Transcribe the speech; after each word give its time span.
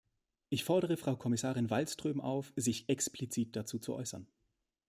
Ich 0.49 0.63
fordere 0.63 0.97
Frau 0.97 1.15
Kommissarin 1.15 1.69
Wallström 1.69 2.21
auf, 2.21 2.53
sich 2.55 2.89
explizit 2.89 3.55
dazu 3.55 3.77
zu 3.77 3.93
äußern. 3.93 4.25